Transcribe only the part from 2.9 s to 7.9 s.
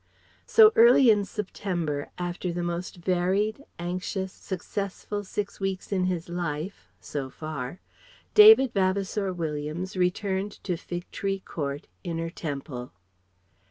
varied, anxious, successful six weeks in his life so far